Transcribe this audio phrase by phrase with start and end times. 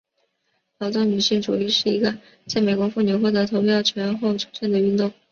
[0.79, 2.17] 劳动女性主义是一个
[2.47, 5.13] 在美国妇女获得投票权后出现的运动。